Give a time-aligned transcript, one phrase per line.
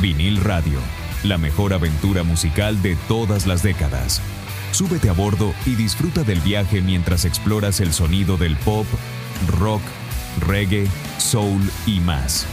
[0.00, 0.78] Vinil Radio,
[1.22, 4.20] la mejor aventura musical de todas las décadas.
[4.72, 8.86] Súbete a bordo y disfruta del viaje mientras exploras el sonido del pop,
[9.58, 9.80] rock,
[10.46, 10.86] reggae,
[11.18, 12.46] soul y más.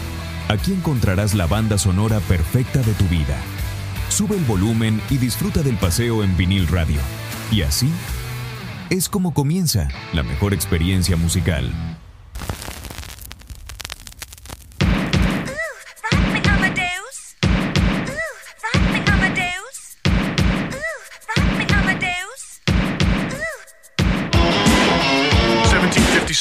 [0.47, 3.37] Aquí encontrarás la banda sonora perfecta de tu vida.
[4.09, 6.99] Sube el volumen y disfruta del paseo en vinil radio.
[7.51, 7.89] Y así
[8.89, 11.92] es como comienza la mejor experiencia musical.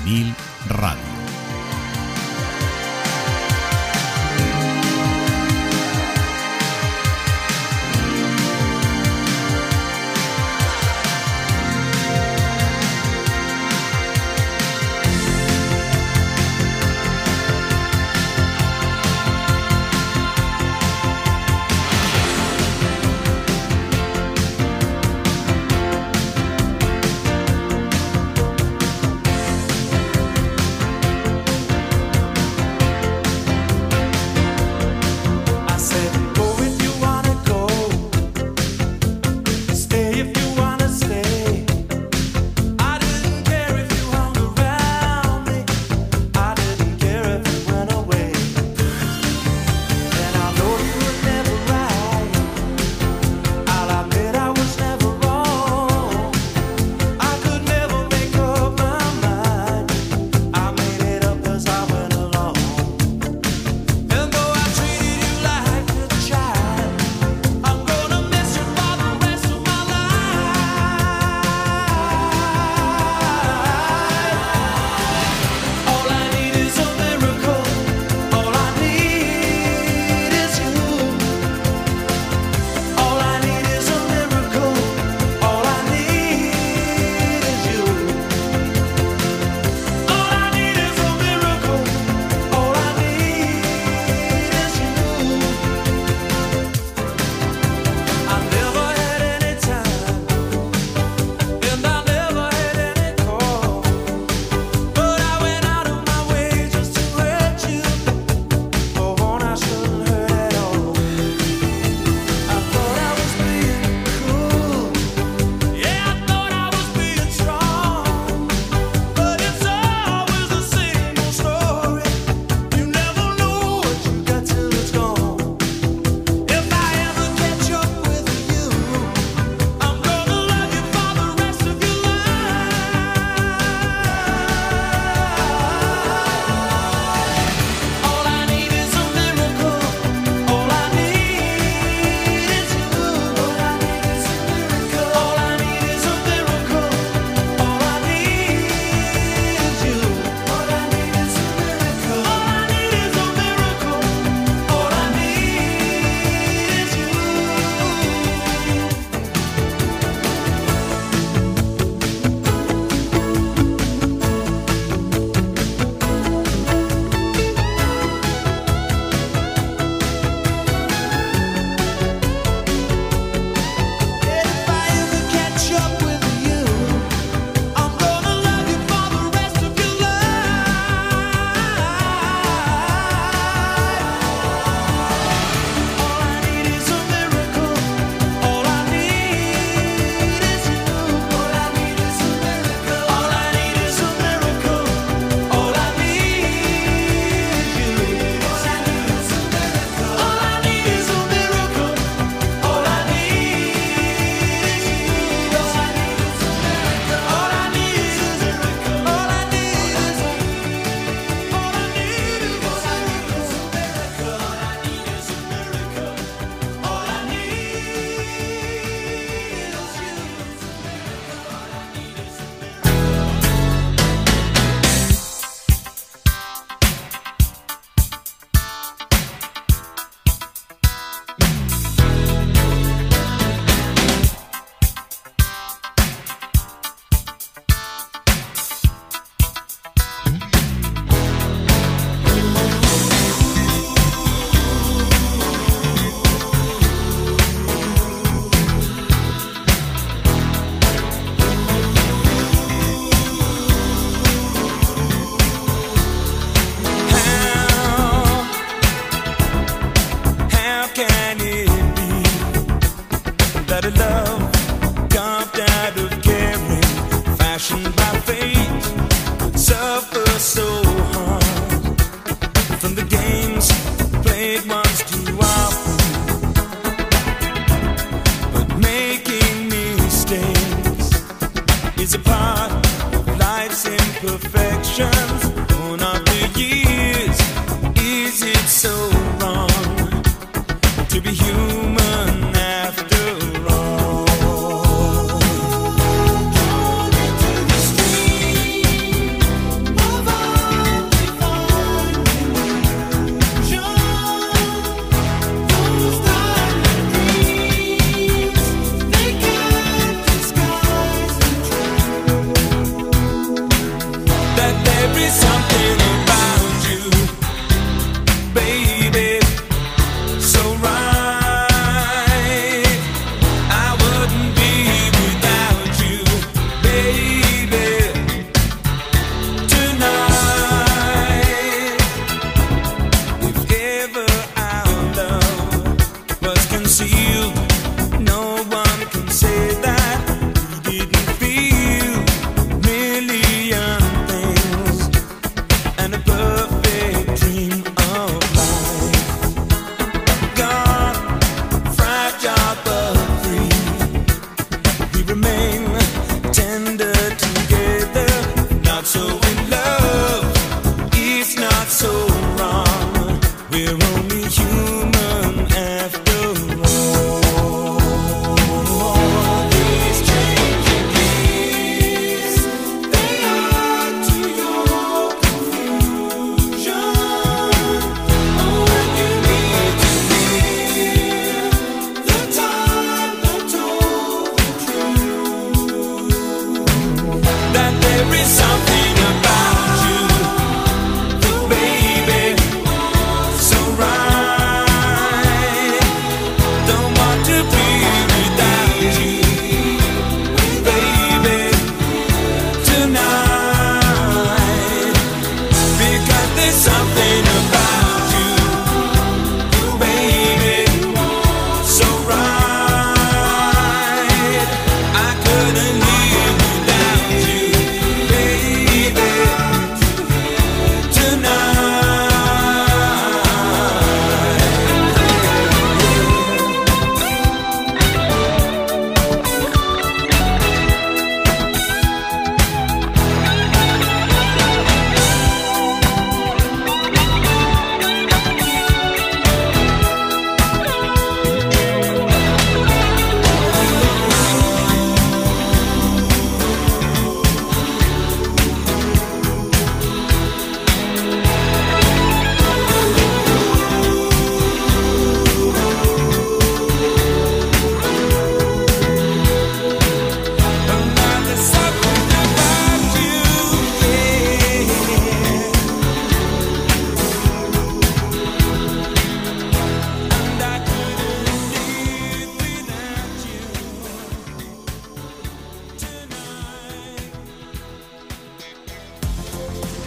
[0.06, 0.34] vinil
[0.70, 1.23] radio.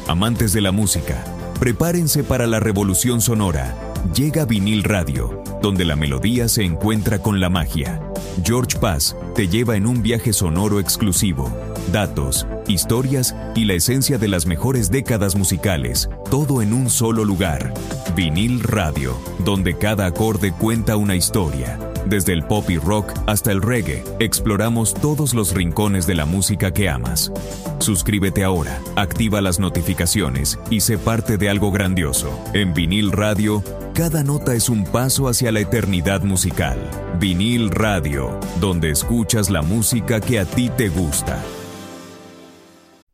[0.09, 1.25] Amantes de la música,
[1.59, 3.75] prepárense para la revolución sonora.
[4.15, 8.01] Llega vinil radio, donde la melodía se encuentra con la magia.
[8.45, 11.51] George Paz te lleva en un viaje sonoro exclusivo.
[11.91, 17.75] Datos, historias y la esencia de las mejores décadas musicales, todo en un solo lugar.
[18.15, 21.81] Vinil Radio, donde cada acorde cuenta una historia.
[22.07, 26.73] Desde el pop y rock hasta el reggae, exploramos todos los rincones de la música
[26.73, 27.33] que amas.
[27.81, 32.31] Suscríbete ahora, activa las notificaciones y sé parte de algo grandioso.
[32.55, 36.79] En vinil radio, cada nota es un paso hacia la eternidad musical.
[37.19, 41.43] Vinil radio, donde escuchas la música que a ti te gusta.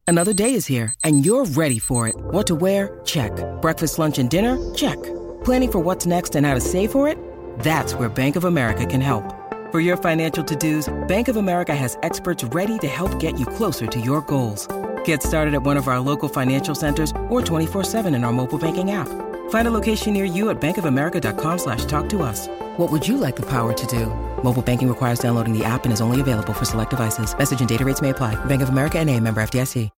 [0.07, 2.15] Another day is here and you're ready for it.
[2.31, 3.01] What to wear?
[3.05, 3.33] Check.
[3.63, 4.59] Breakfast, lunch and dinner?
[4.75, 4.99] Check.
[5.45, 7.17] Planning for what's next and how to save for it?
[7.63, 9.25] That's where Bank of America can help.
[9.71, 13.87] For your financial to-dos, Bank of America has experts ready to help get you closer
[13.87, 14.69] to your goals.
[15.05, 18.91] Get started at one of our local financial centers or 24-7 in our mobile banking
[18.91, 19.09] app.
[19.49, 22.49] Find a location near you at bankofamerica.com slash talk to us.
[22.77, 24.07] What would you like the power to do?
[24.43, 27.37] Mobile banking requires downloading the app and is only available for select devices.
[27.39, 28.35] Message and data rates may apply.
[28.47, 29.91] Bank of America and a member FDIC.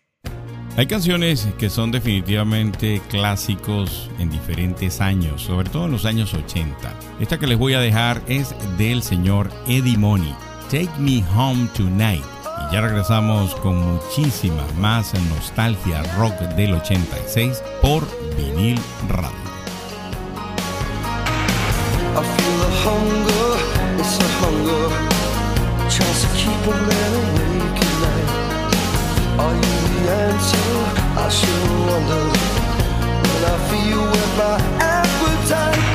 [0.77, 6.95] Hay canciones que son definitivamente clásicos en diferentes años, sobre todo en los años 80.
[7.19, 10.35] Esta que les voy a dejar es del señor Eddie Money,
[10.71, 12.25] Take Me Home Tonight.
[12.69, 18.07] Y ya regresamos con muchísima más nostalgia rock del 86 por
[18.37, 18.79] vinil
[19.09, 19.41] radio.
[31.31, 32.27] I sure wonder
[33.23, 35.90] when I feel with my appetite.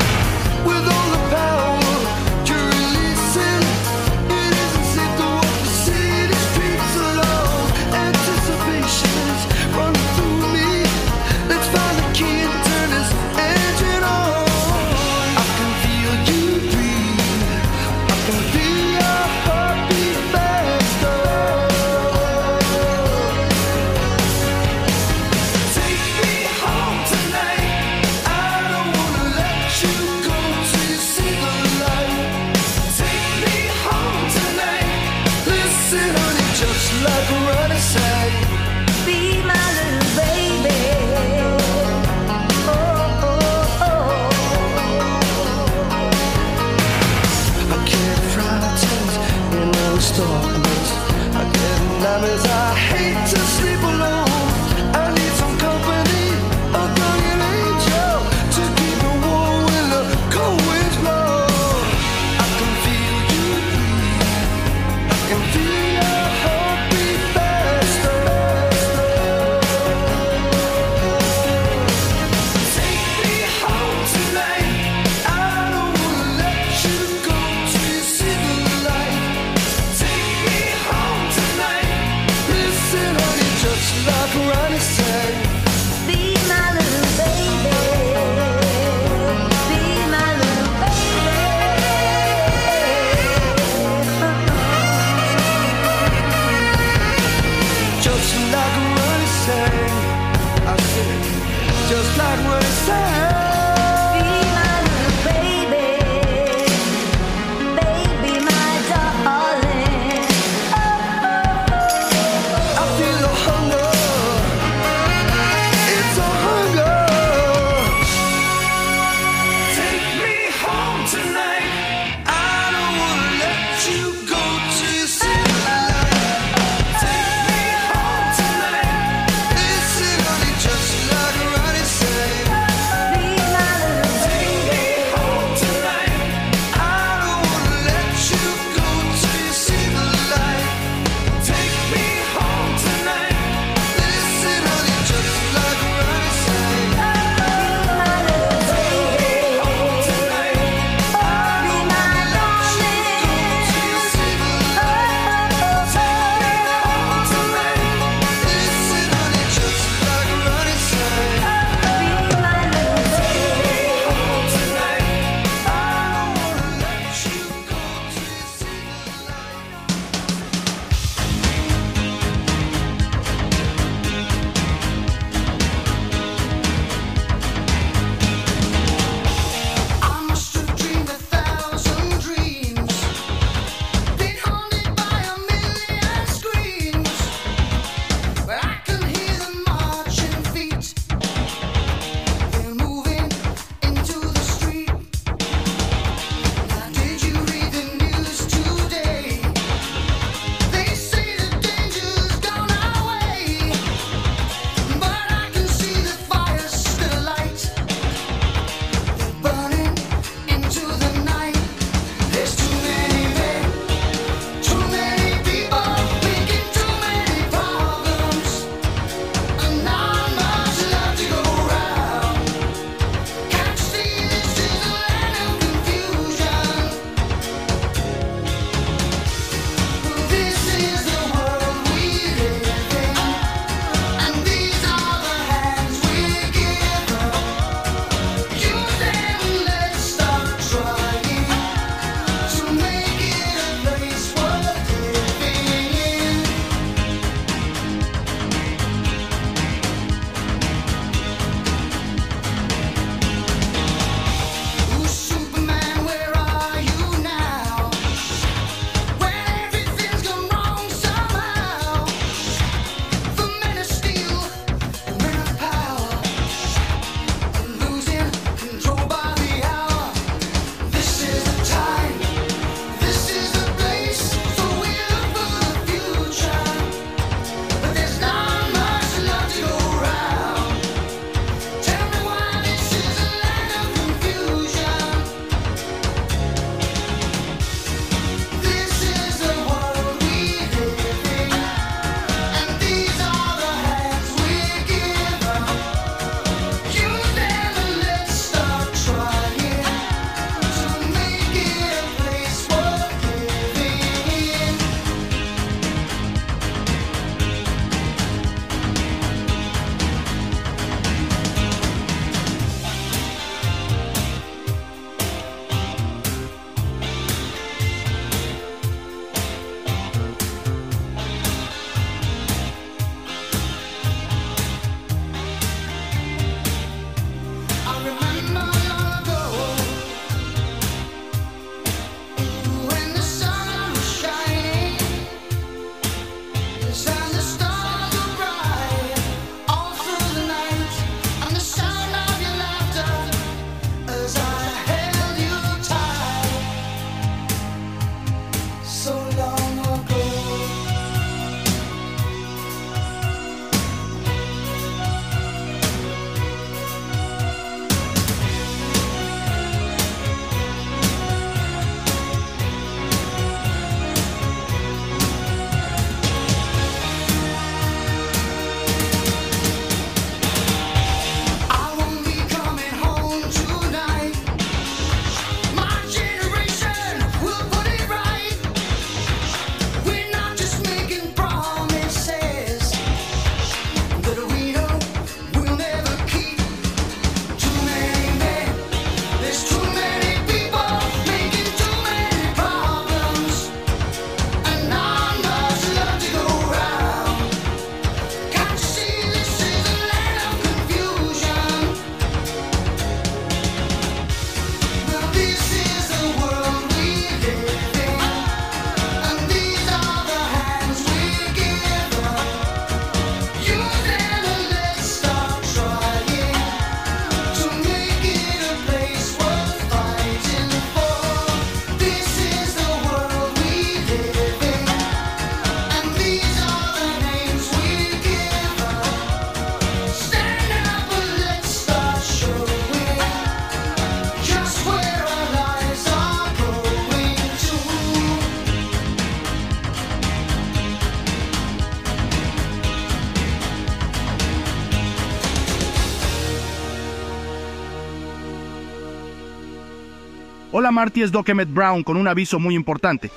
[450.86, 453.32] Hola Marty, es Doc Emmett Brown con un aviso muy importante.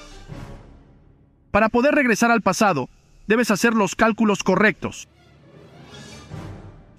[1.51, 2.91] Para poder regresar al pasado,
[3.27, 5.09] debes hacer los cálculos correctos.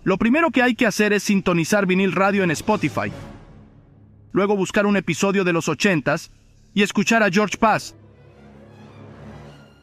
[0.03, 3.12] Lo primero que hay que hacer es sintonizar vinil radio en Spotify.
[4.31, 6.31] Luego buscar un episodio de los 80s
[6.73, 7.93] y escuchar a George Paz.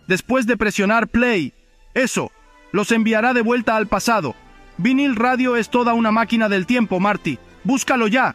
[0.09, 1.55] Después de presionar play,
[1.95, 2.33] eso,
[2.73, 4.35] los enviará de vuelta al pasado.
[4.79, 7.39] Vinil radio es toda una máquina del tiempo, Marty.
[7.63, 8.35] Búscalo ya.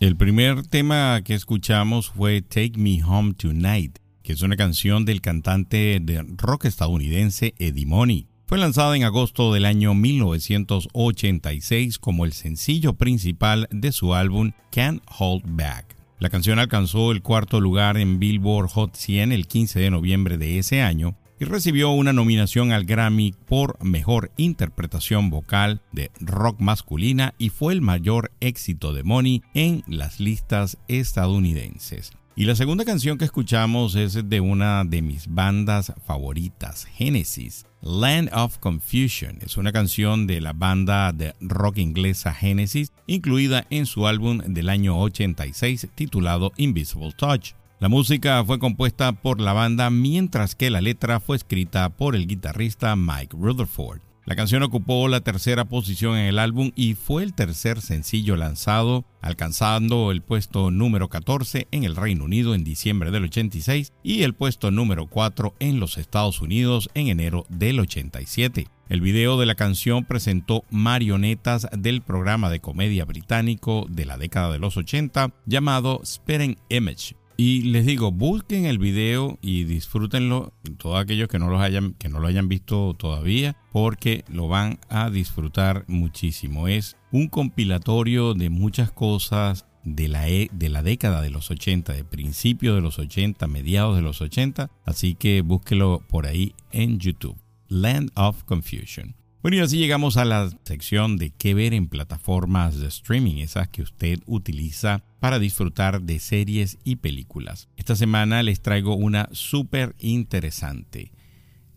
[0.00, 5.20] El primer tema que escuchamos fue Take Me Home Tonight, que es una canción del
[5.20, 8.26] cantante de rock estadounidense Eddie Money.
[8.46, 15.02] Fue lanzada en agosto del año 1986 como el sencillo principal de su álbum Can't
[15.18, 15.94] Hold Back.
[16.18, 20.58] La canción alcanzó el cuarto lugar en Billboard Hot 100 el 15 de noviembre de
[20.58, 27.34] ese año y recibió una nominación al Grammy por Mejor Interpretación Vocal de Rock Masculina
[27.38, 32.12] y fue el mayor éxito de Money en las listas estadounidenses.
[32.36, 37.66] Y la segunda canción que escuchamos es de una de mis bandas favoritas, Genesis.
[37.82, 43.86] Land of Confusion es una canción de la banda de rock inglesa Genesis, incluida en
[43.86, 47.54] su álbum del año 86 titulado Invisible Touch.
[47.80, 52.26] La música fue compuesta por la banda mientras que la letra fue escrita por el
[52.26, 54.02] guitarrista Mike Rutherford.
[54.26, 59.06] La canción ocupó la tercera posición en el álbum y fue el tercer sencillo lanzado,
[59.22, 64.34] alcanzando el puesto número 14 en el Reino Unido en diciembre del 86 y el
[64.34, 68.68] puesto número 4 en los Estados Unidos en enero del 87.
[68.90, 74.52] El video de la canción presentó marionetas del programa de comedia británico de la década
[74.52, 81.00] de los 80 llamado Spitting Image, y les digo, busquen el video y disfrútenlo, todos
[81.00, 85.08] aquellos que no, los hayan, que no lo hayan visto todavía, porque lo van a
[85.08, 86.68] disfrutar muchísimo.
[86.68, 91.94] Es un compilatorio de muchas cosas de la, e, de la década de los 80,
[91.94, 96.98] de principios de los 80, mediados de los 80, así que búsquelo por ahí en
[96.98, 97.38] YouTube.
[97.68, 99.19] Land of Confusion.
[99.42, 103.68] Bueno, y así llegamos a la sección de qué ver en plataformas de streaming, esas
[103.68, 107.70] que usted utiliza para disfrutar de series y películas.
[107.78, 111.12] Esta semana les traigo una súper interesante.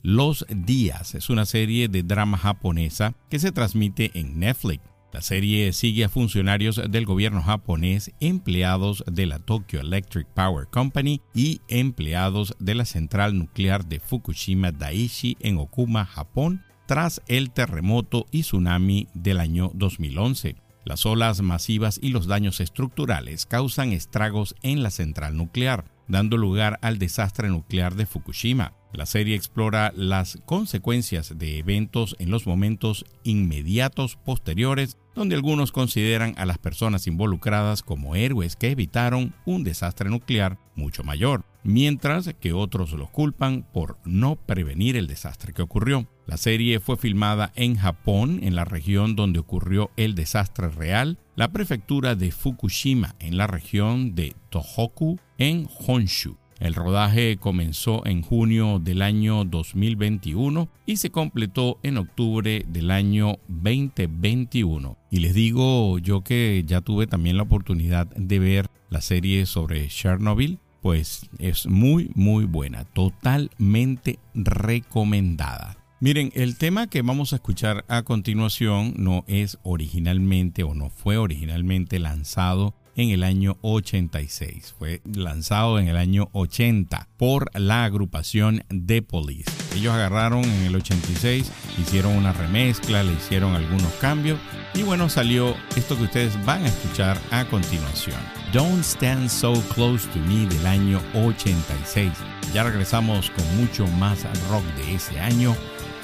[0.01, 4.83] Los Días es una serie de drama japonesa que se transmite en Netflix.
[5.13, 11.21] La serie sigue a funcionarios del gobierno japonés, empleados de la Tokyo Electric Power Company
[11.33, 18.25] y empleados de la central nuclear de Fukushima Daiichi en Okuma, Japón, tras el terremoto
[18.31, 20.55] y tsunami del año 2011.
[20.85, 26.77] Las olas masivas y los daños estructurales causan estragos en la central nuclear, dando lugar
[26.81, 28.73] al desastre nuclear de Fukushima.
[28.91, 36.35] La serie explora las consecuencias de eventos en los momentos inmediatos posteriores, donde algunos consideran
[36.37, 42.53] a las personas involucradas como héroes que evitaron un desastre nuclear mucho mayor mientras que
[42.53, 46.07] otros los culpan por no prevenir el desastre que ocurrió.
[46.25, 51.51] La serie fue filmada en Japón, en la región donde ocurrió el desastre real, la
[51.51, 56.37] prefectura de Fukushima, en la región de Tohoku, en Honshu.
[56.59, 63.39] El rodaje comenzó en junio del año 2021 y se completó en octubre del año
[63.49, 64.97] 2021.
[65.11, 69.89] Y les digo yo que ya tuve también la oportunidad de ver la serie sobre
[69.89, 75.77] Chernobyl pues es muy, muy buena, totalmente recomendada.
[76.01, 81.15] Miren, el tema que vamos a escuchar a continuación no es originalmente o no fue
[81.15, 84.75] originalmente lanzado en el año 86.
[84.77, 89.51] Fue lanzado en el año 80 por la agrupación The Police.
[89.75, 91.51] Ellos agarraron en el 86,
[91.81, 94.39] hicieron una remezcla, le hicieron algunos cambios
[94.73, 98.17] y bueno, salió esto que ustedes van a escuchar a continuación.
[98.51, 102.11] Don't Stand So Close to Me del año 86.
[102.53, 105.55] Ya regresamos con mucho más rock de ese año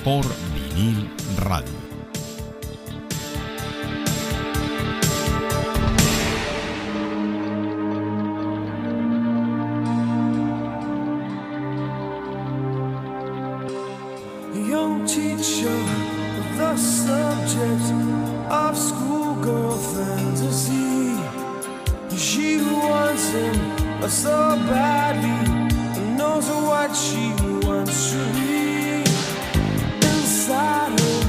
[0.03, 1.78] por vinil radio.
[22.39, 25.29] she wants him so badly
[25.99, 27.33] and knows what she
[27.67, 29.01] wants to be
[30.07, 31.28] inside her.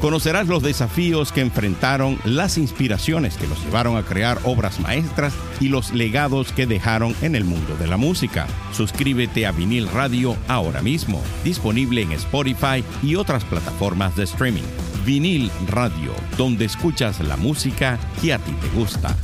[0.00, 5.68] Conocerás los desafíos que enfrentaron, las inspiraciones que los llevaron a crear obras maestras y
[5.68, 8.46] los legados que dejaron en el mundo de la música.
[8.72, 14.62] Suscríbete a Vinil Radio ahora mismo, disponible en Spotify y otras plataformas de streaming.
[15.04, 19.16] Vinil Radio, donde escuchas la música que a ti te gusta.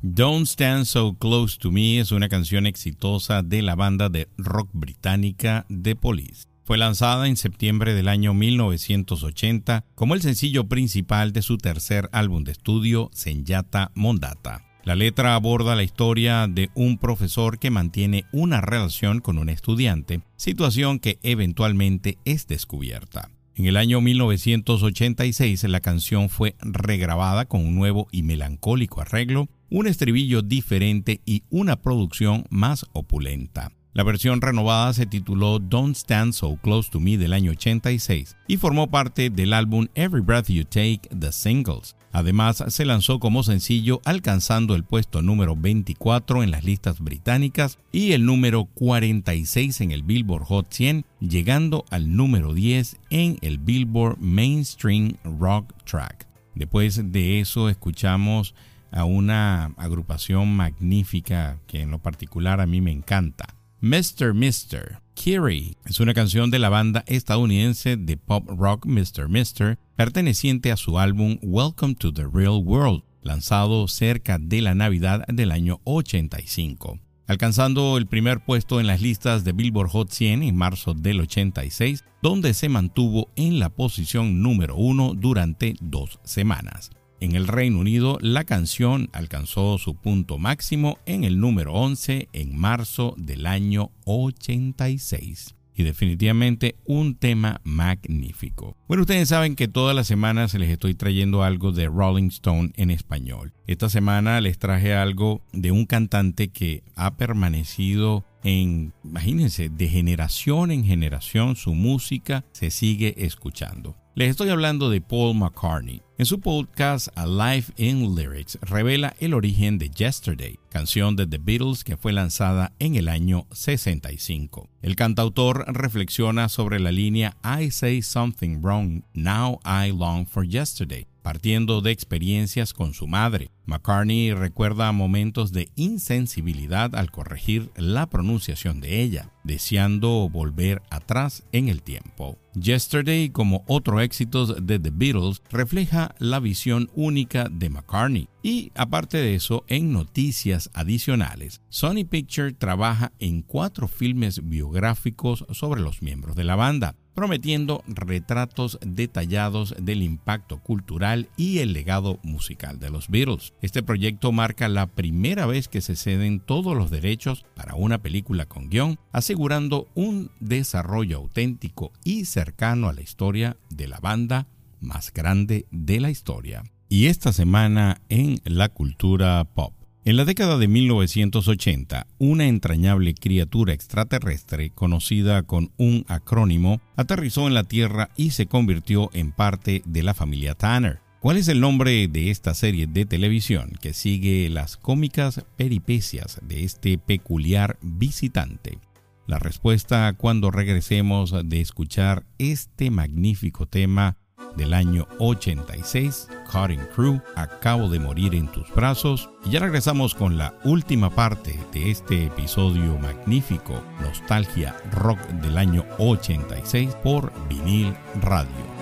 [0.00, 4.70] Don't Stand So Close to Me es una canción exitosa de la banda de rock
[4.72, 6.53] británica The Police.
[6.64, 12.42] Fue lanzada en septiembre del año 1980 como el sencillo principal de su tercer álbum
[12.42, 14.64] de estudio, Senyata Mondata.
[14.82, 20.22] La letra aborda la historia de un profesor que mantiene una relación con un estudiante,
[20.36, 23.28] situación que eventualmente es descubierta.
[23.56, 29.86] En el año 1986 la canción fue regrabada con un nuevo y melancólico arreglo, un
[29.86, 33.70] estribillo diferente y una producción más opulenta.
[33.94, 38.56] La versión renovada se tituló Don't Stand So Close to Me del año 86 y
[38.56, 41.94] formó parte del álbum Every Breath You Take, The Singles.
[42.10, 48.12] Además, se lanzó como sencillo alcanzando el puesto número 24 en las listas británicas y
[48.14, 54.18] el número 46 en el Billboard Hot 100, llegando al número 10 en el Billboard
[54.18, 56.26] Mainstream Rock Track.
[56.56, 58.56] Después de eso escuchamos
[58.90, 63.54] a una agrupación magnífica que en lo particular a mí me encanta.
[63.84, 64.32] Mr.
[64.32, 65.02] Mr.
[65.12, 69.28] Kiri es una canción de la banda estadounidense de pop rock Mr.
[69.28, 69.78] Mr.
[69.94, 75.50] perteneciente a su álbum Welcome to the Real World, lanzado cerca de la Navidad del
[75.50, 76.98] año 85.
[77.26, 82.04] Alcanzando el primer puesto en las listas de Billboard Hot 100 en marzo del 86,
[82.22, 86.90] donde se mantuvo en la posición número uno durante dos semanas.
[87.24, 92.54] En el Reino Unido, la canción alcanzó su punto máximo en el número 11 en
[92.54, 98.76] marzo del año 86 y definitivamente un tema magnífico.
[98.88, 102.90] Bueno, ustedes saben que todas las semanas les estoy trayendo algo de Rolling Stone en
[102.90, 103.54] español.
[103.66, 110.70] Esta semana les traje algo de un cantante que ha permanecido en, imagínense, de generación
[110.70, 113.96] en generación su música se sigue escuchando.
[114.16, 116.00] Les estoy hablando de Paul McCartney.
[116.18, 121.38] En su podcast A Life in Lyrics revela el origen de Yesterday, canción de The
[121.38, 124.68] Beatles que fue lanzada en el año 65.
[124.82, 131.08] El cantautor reflexiona sobre la línea I say something wrong, now I long for yesterday,
[131.24, 133.50] partiendo de experiencias con su madre.
[133.64, 141.70] McCartney recuerda momentos de insensibilidad al corregir la pronunciación de ella, deseando volver atrás en
[141.70, 142.36] el tiempo.
[142.52, 148.28] Yesterday, como otro éxito de The Beatles, refleja la visión única de McCartney.
[148.42, 155.80] Y aparte de eso, en noticias adicionales, Sony Picture trabaja en cuatro filmes biográficos sobre
[155.80, 162.78] los miembros de la banda prometiendo retratos detallados del impacto cultural y el legado musical
[162.78, 163.52] de los Beatles.
[163.62, 168.46] Este proyecto marca la primera vez que se ceden todos los derechos para una película
[168.46, 174.46] con guion, asegurando un desarrollo auténtico y cercano a la historia de la banda
[174.80, 176.62] más grande de la historia.
[176.88, 179.83] Y esta semana en la cultura pop.
[180.06, 187.54] En la década de 1980, una entrañable criatura extraterrestre conocida con un acrónimo aterrizó en
[187.54, 191.00] la Tierra y se convirtió en parte de la familia Tanner.
[191.20, 196.64] ¿Cuál es el nombre de esta serie de televisión que sigue las cómicas peripecias de
[196.64, 198.78] este peculiar visitante?
[199.26, 204.18] La respuesta cuando regresemos de escuchar este magnífico tema
[204.56, 209.28] del año 86, Cutting Crew, Acabo de morir en tus brazos.
[209.44, 215.84] Y ya regresamos con la última parte de este episodio magnífico, Nostalgia Rock del año
[215.98, 218.74] 86 por Vinil Radio.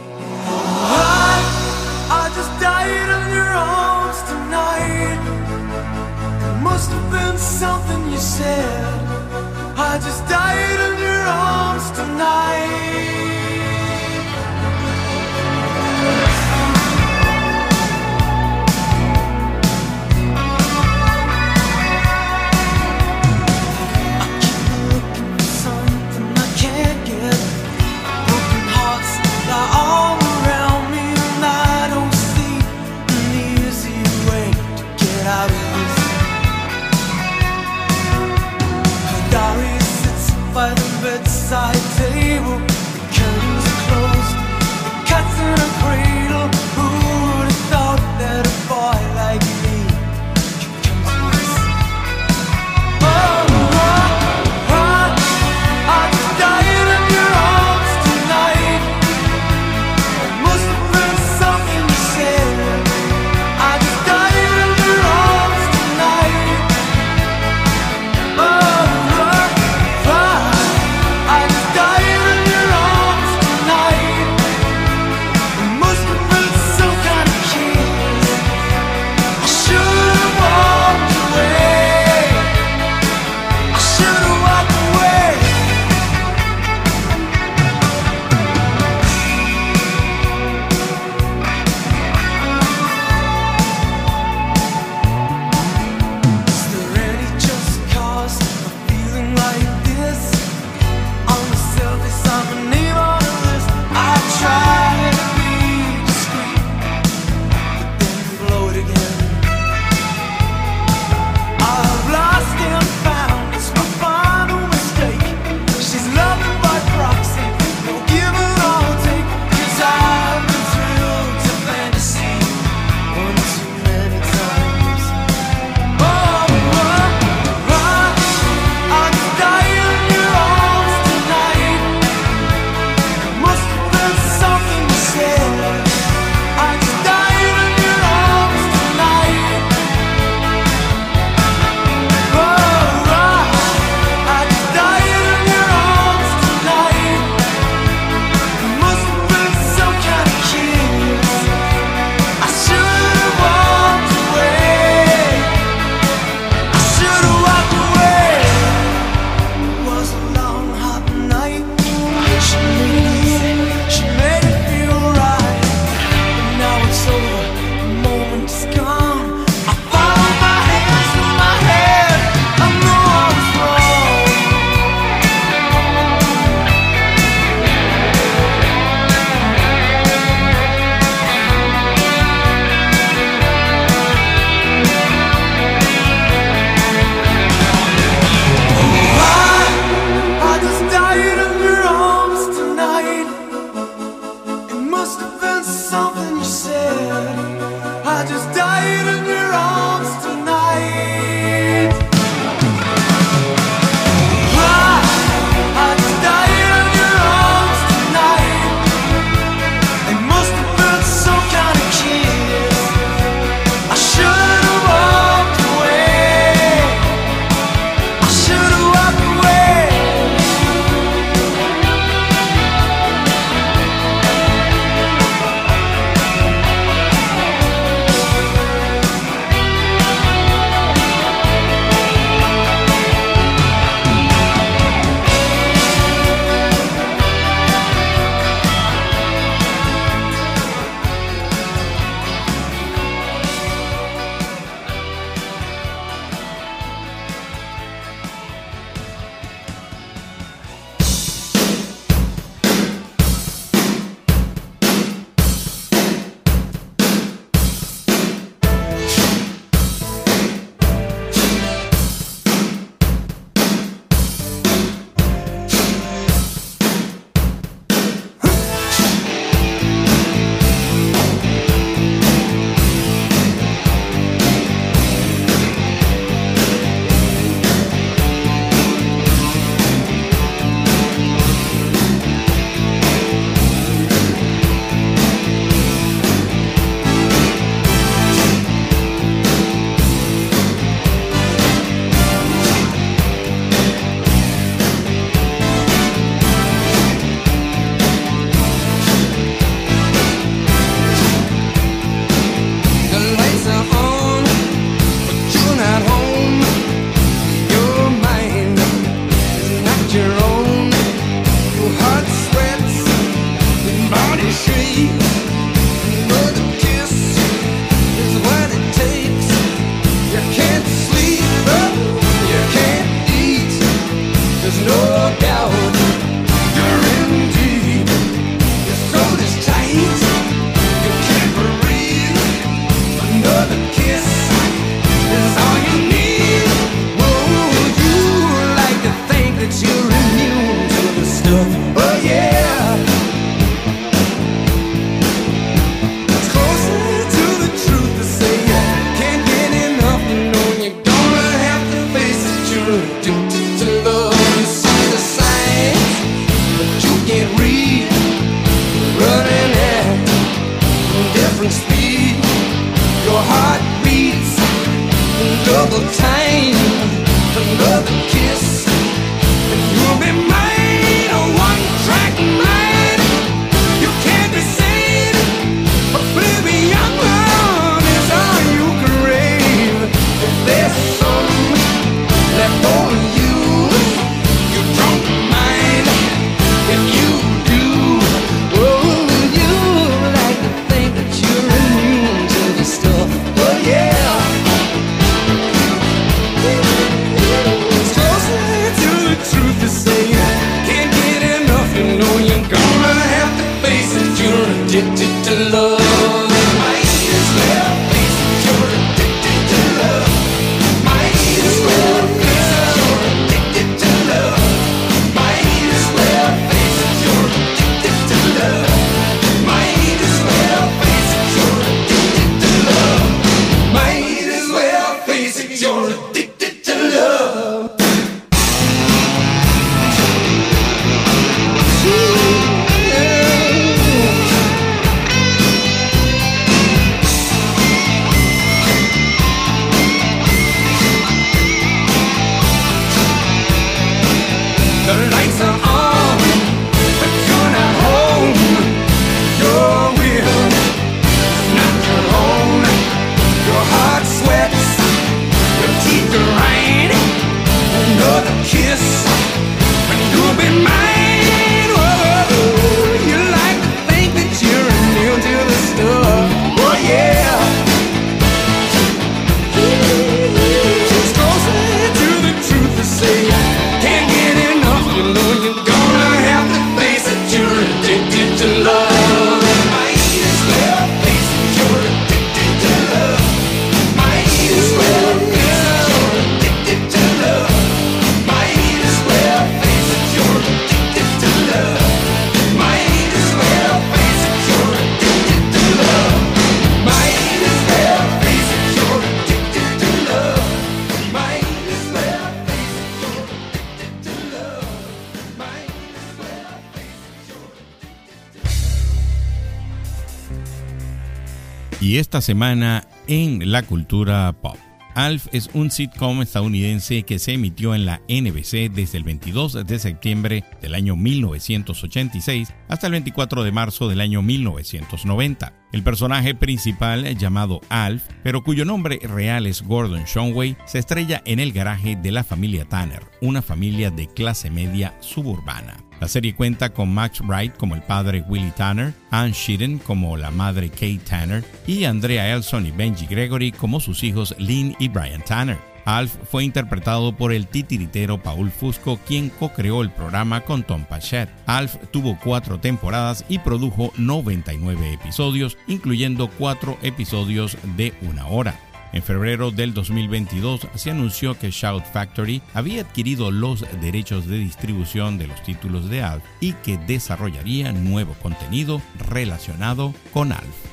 [512.33, 514.79] Esta semana en la cultura pop.
[515.15, 519.99] Alf es un sitcom estadounidense que se emitió en la NBC desde el 22 de
[519.99, 525.75] septiembre del año 1986 hasta el 24 de marzo del año 1990.
[525.93, 531.61] El personaje principal, llamado Alf, pero cuyo nombre real es Gordon Shumway, se estrella en
[531.61, 535.99] el garaje de la familia Tanner, una familia de clase media suburbana.
[536.23, 540.53] La serie cuenta con Max Wright como el padre Willie Tanner, Ann Sheeran como la
[540.53, 545.43] madre Kate Tanner y Andrea Elson y Benji Gregory como sus hijos Lynn y Brian
[545.45, 545.79] Tanner.
[546.05, 551.51] Alf fue interpretado por el titiritero Paul Fusco, quien co-creó el programa con Tom Pachette.
[551.67, 558.79] Alf tuvo cuatro temporadas y produjo 99 episodios, incluyendo cuatro episodios de una hora.
[559.13, 565.37] En febrero del 2022 se anunció que Shout Factory había adquirido los derechos de distribución
[565.37, 570.93] de los títulos de Alf y que desarrollaría nuevo contenido relacionado con Alf.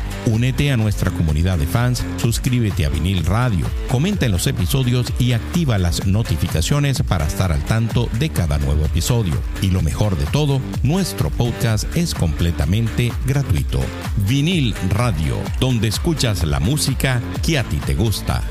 [0.27, 5.31] Únete a nuestra comunidad de fans, suscríbete a Vinil Radio, comenta en los episodios y
[5.31, 9.33] activa las notificaciones para estar al tanto de cada nuevo episodio.
[9.63, 13.79] Y lo mejor de todo, nuestro podcast es completamente gratuito.
[14.27, 18.43] Vinil Radio, donde escuchas la música que a ti te gusta.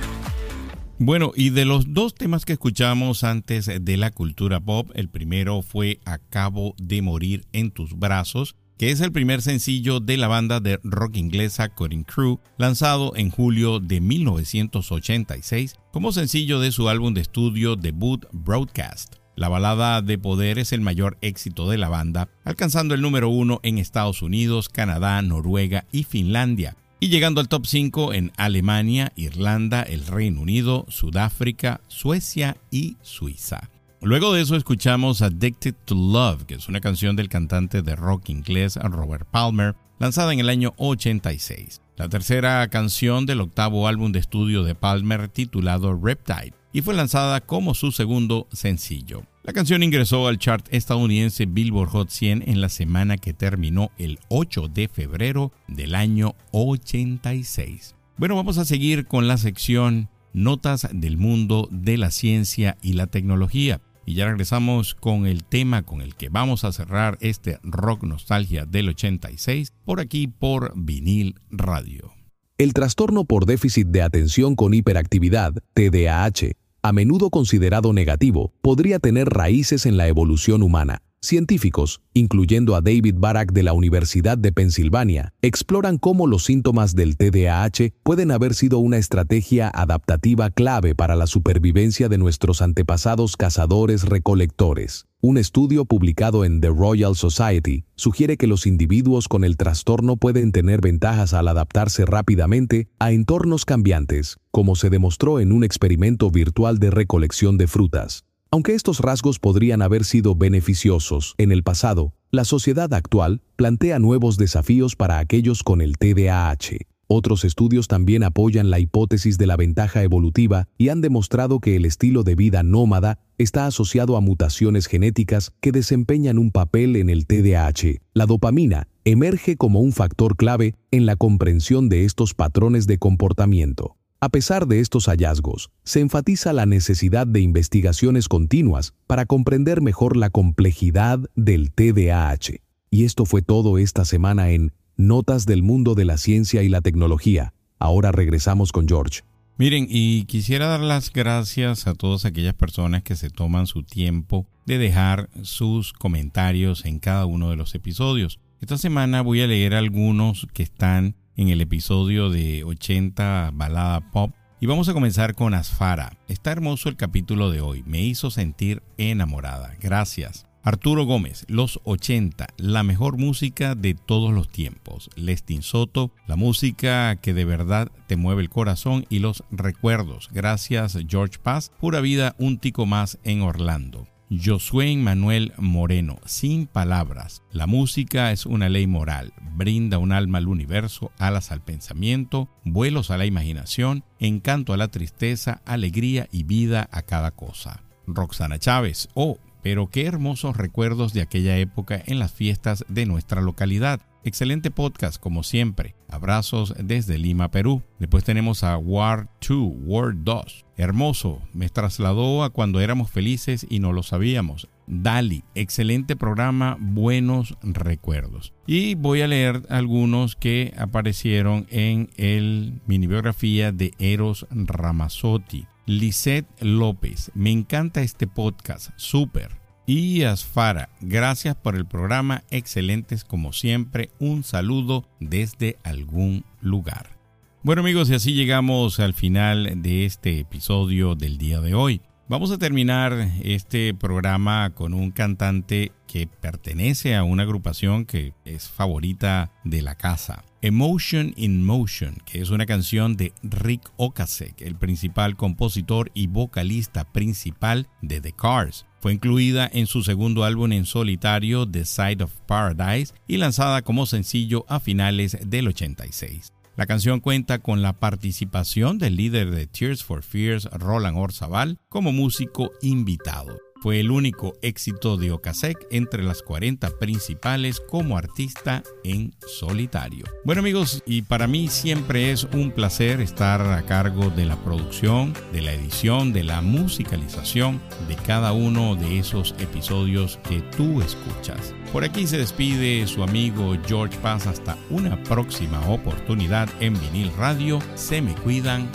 [1.02, 5.62] Bueno, y de los dos temas que escuchamos antes de la cultura pop, el primero
[5.62, 10.58] fue Acabo de morir en tus brazos, que es el primer sencillo de la banda
[10.58, 17.12] de rock inglesa Cutting Crew, lanzado en julio de 1986 como sencillo de su álbum
[17.12, 19.16] de estudio debut Broadcast.
[19.36, 23.60] La balada de poder es el mayor éxito de la banda, alcanzando el número uno
[23.64, 26.74] en Estados Unidos, Canadá, Noruega y Finlandia.
[27.00, 33.68] Y llegando al top 5 en Alemania, Irlanda, el Reino Unido, Sudáfrica, Suecia y Suiza.
[34.02, 38.30] Luego de eso escuchamos Addicted to Love, que es una canción del cantante de rock
[38.30, 41.82] inglés Robert Palmer, lanzada en el año 86.
[41.96, 47.42] La tercera canción del octavo álbum de estudio de Palmer titulado Reptile y fue lanzada
[47.42, 49.24] como su segundo sencillo.
[49.42, 54.18] La canción ingresó al chart estadounidense Billboard Hot 100 en la semana que terminó el
[54.30, 57.96] 8 de febrero del año 86.
[58.16, 63.08] Bueno, vamos a seguir con la sección Notas del mundo de la ciencia y la
[63.08, 63.80] tecnología.
[64.10, 68.66] Y ya regresamos con el tema con el que vamos a cerrar este rock nostalgia
[68.66, 72.12] del 86 por aquí por vinil radio.
[72.58, 79.28] El trastorno por déficit de atención con hiperactividad, TDAH, a menudo considerado negativo, podría tener
[79.28, 81.02] raíces en la evolución humana.
[81.22, 87.18] Científicos, incluyendo a David Barak de la Universidad de Pensilvania, exploran cómo los síntomas del
[87.18, 95.04] TDAH pueden haber sido una estrategia adaptativa clave para la supervivencia de nuestros antepasados cazadores-recolectores.
[95.20, 100.52] Un estudio publicado en The Royal Society sugiere que los individuos con el trastorno pueden
[100.52, 106.78] tener ventajas al adaptarse rápidamente a entornos cambiantes, como se demostró en un experimento virtual
[106.78, 108.24] de recolección de frutas.
[108.52, 114.38] Aunque estos rasgos podrían haber sido beneficiosos en el pasado, la sociedad actual plantea nuevos
[114.38, 116.78] desafíos para aquellos con el TDAH.
[117.06, 121.84] Otros estudios también apoyan la hipótesis de la ventaja evolutiva y han demostrado que el
[121.84, 127.26] estilo de vida nómada está asociado a mutaciones genéticas que desempeñan un papel en el
[127.26, 128.00] TDAH.
[128.14, 133.96] La dopamina emerge como un factor clave en la comprensión de estos patrones de comportamiento.
[134.22, 140.14] A pesar de estos hallazgos, se enfatiza la necesidad de investigaciones continuas para comprender mejor
[140.14, 142.60] la complejidad del TDAH.
[142.90, 146.82] Y esto fue todo esta semana en Notas del Mundo de la Ciencia y la
[146.82, 147.54] Tecnología.
[147.78, 149.22] Ahora regresamos con George.
[149.56, 154.46] Miren, y quisiera dar las gracias a todas aquellas personas que se toman su tiempo
[154.66, 158.38] de dejar sus comentarios en cada uno de los episodios.
[158.60, 164.34] Esta semana voy a leer algunos que están en el episodio de 80 Balada Pop.
[164.60, 166.18] Y vamos a comenzar con Asfara.
[166.28, 167.82] Está hermoso el capítulo de hoy.
[167.86, 169.74] Me hizo sentir enamorada.
[169.80, 170.46] Gracias.
[170.62, 175.08] Arturo Gómez, Los 80, la mejor música de todos los tiempos.
[175.16, 180.28] Lestin Soto, la música que de verdad te mueve el corazón y los recuerdos.
[180.30, 184.06] Gracias George Paz, pura vida un tico más en Orlando.
[184.32, 187.42] Josué Manuel Moreno, sin palabras.
[187.50, 193.10] La música es una ley moral, brinda un alma al universo, alas al pensamiento, vuelos
[193.10, 197.82] a la imaginación, encanto a la tristeza, alegría y vida a cada cosa.
[198.06, 203.40] Roxana Chávez, oh, pero qué hermosos recuerdos de aquella época en las fiestas de nuestra
[203.40, 204.00] localidad.
[204.22, 205.94] Excelente podcast como siempre.
[206.08, 207.82] Abrazos desde Lima, Perú.
[207.98, 210.66] Después tenemos a War 2, War 2.
[210.76, 214.68] Hermoso, me trasladó a cuando éramos felices y no lo sabíamos.
[214.86, 218.52] Dali, excelente programa, buenos recuerdos.
[218.66, 225.66] Y voy a leer algunos que aparecieron en el mini biografía de Eros Ramazzotti.
[225.86, 229.59] Lisette López, me encanta este podcast, súper.
[229.92, 237.18] Y Asfara, gracias por el programa, excelentes como siempre, un saludo desde algún lugar.
[237.64, 242.02] Bueno amigos, y así llegamos al final de este episodio del día de hoy.
[242.28, 248.68] Vamos a terminar este programa con un cantante que pertenece a una agrupación que es
[248.68, 250.44] favorita de la casa.
[250.62, 257.02] Emotion in Motion, que es una canción de Rick Ocasek, el principal compositor y vocalista
[257.10, 258.86] principal de The Cars.
[259.00, 264.06] Fue incluida en su segundo álbum en solitario, The Side of Paradise, y lanzada como
[264.06, 266.52] sencillo a finales del 86.
[266.76, 272.12] La canción cuenta con la participación del líder de Tears for Fears, Roland Orzabal, como
[272.12, 273.69] músico invitado.
[273.80, 280.26] Fue el único éxito de Ocasek entre las 40 principales como artista en solitario.
[280.44, 285.32] Bueno amigos, y para mí siempre es un placer estar a cargo de la producción,
[285.52, 291.74] de la edición, de la musicalización de cada uno de esos episodios que tú escuchas.
[291.92, 297.78] Por aquí se despide su amigo George Paz hasta una próxima oportunidad en vinil radio.
[297.94, 298.88] Se me cuidan.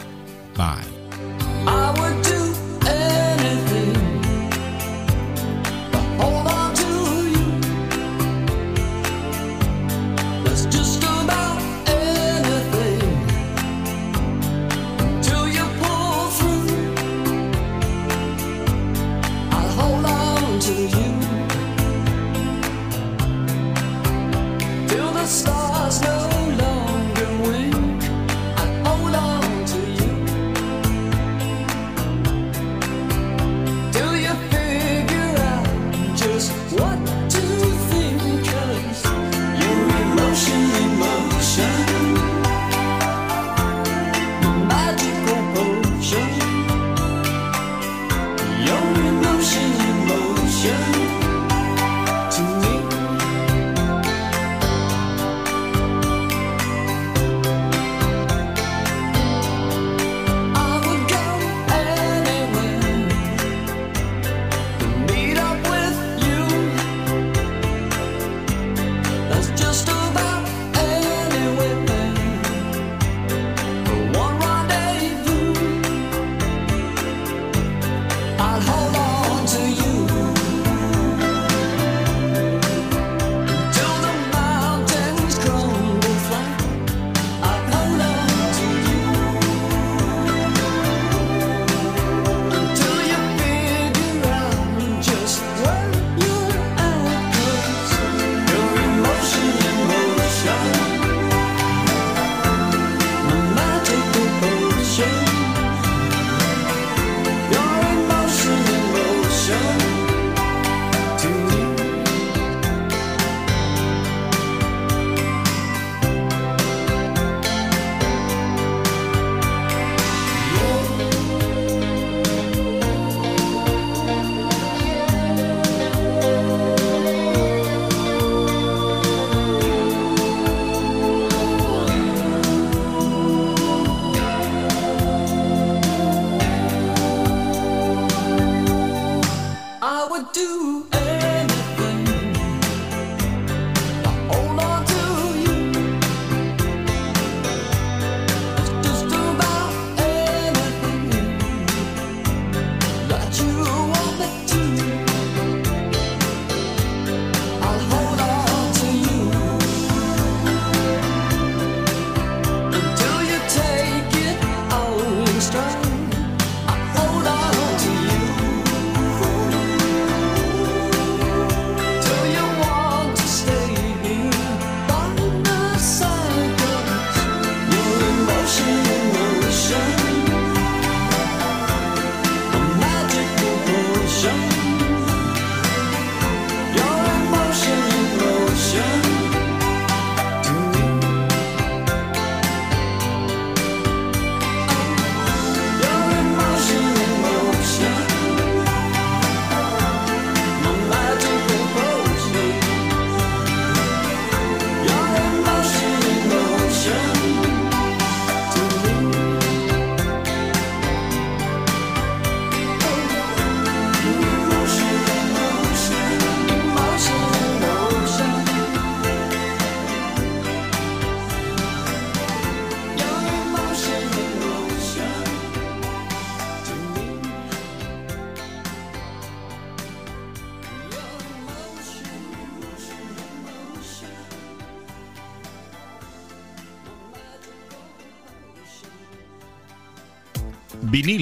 [0.55, 2.24] Bye.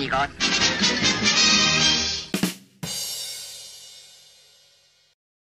[0.00, 0.49] 你个。